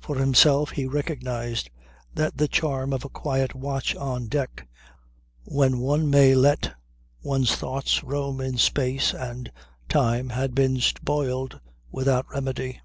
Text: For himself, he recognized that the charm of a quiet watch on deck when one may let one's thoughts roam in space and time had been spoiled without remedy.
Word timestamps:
For 0.00 0.16
himself, 0.16 0.70
he 0.70 0.86
recognized 0.86 1.68
that 2.14 2.38
the 2.38 2.48
charm 2.48 2.90
of 2.94 3.04
a 3.04 3.10
quiet 3.10 3.54
watch 3.54 3.94
on 3.94 4.26
deck 4.26 4.66
when 5.44 5.78
one 5.78 6.08
may 6.08 6.34
let 6.34 6.72
one's 7.22 7.54
thoughts 7.54 8.02
roam 8.02 8.40
in 8.40 8.56
space 8.56 9.12
and 9.12 9.52
time 9.86 10.30
had 10.30 10.54
been 10.54 10.80
spoiled 10.80 11.60
without 11.90 12.26
remedy. 12.30 12.80